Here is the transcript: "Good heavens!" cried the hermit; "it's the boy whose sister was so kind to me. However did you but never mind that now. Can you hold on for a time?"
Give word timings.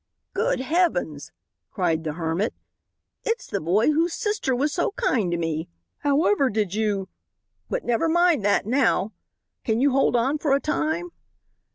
"Good 0.33 0.61
heavens!" 0.61 1.31
cried 1.69 2.03
the 2.03 2.13
hermit; 2.13 2.55
"it's 3.23 3.45
the 3.45 3.61
boy 3.61 3.91
whose 3.91 4.15
sister 4.15 4.55
was 4.55 4.73
so 4.73 4.93
kind 4.95 5.29
to 5.31 5.37
me. 5.37 5.69
However 5.99 6.49
did 6.49 6.73
you 6.73 7.07
but 7.69 7.85
never 7.85 8.09
mind 8.09 8.43
that 8.43 8.65
now. 8.65 9.11
Can 9.63 9.79
you 9.79 9.91
hold 9.91 10.15
on 10.15 10.39
for 10.39 10.55
a 10.55 10.59
time?" 10.59 11.11